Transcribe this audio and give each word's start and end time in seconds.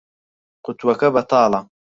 قوتووەکە 0.65 1.07
بەتاڵە. 1.15 1.59